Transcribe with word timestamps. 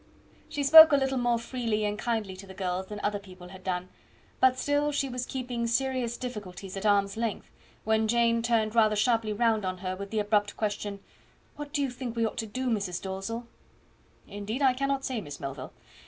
She 0.49 0.63
spoke 0.63 0.91
a 0.91 0.95
little 0.95 1.19
more 1.19 1.37
freely 1.37 1.85
and 1.85 1.95
kindly 1.95 2.35
to 2.37 2.47
the 2.47 2.55
girls 2.55 2.87
than 2.87 2.99
other 3.03 3.19
people 3.19 3.49
had 3.49 3.63
done; 3.63 3.89
but 4.39 4.57
still 4.57 4.91
she 4.91 5.09
was 5.09 5.27
keeping 5.27 5.67
serious 5.67 6.17
difficulties 6.17 6.75
at 6.75 6.87
arm's 6.87 7.17
length, 7.17 7.51
when 7.83 8.07
Jane 8.07 8.41
turned 8.41 8.73
rather 8.73 8.95
sharply 8.95 9.31
round 9.31 9.63
on 9.63 9.77
her 9.85 9.95
with 9.95 10.09
the 10.09 10.17
abrupt 10.17 10.57
question 10.57 11.01
"What 11.55 11.71
do 11.71 11.83
you 11.83 11.91
think 11.91 12.15
we 12.15 12.25
ought 12.25 12.37
to 12.39 12.47
do, 12.47 12.67
Mrs. 12.67 12.99
Dalzell?" 12.99 13.45
"Indeed, 14.27 14.63
I 14.63 14.73
cannot 14.73 15.05
say, 15.05 15.21
Miss 15.21 15.39
Melville. 15.39 15.71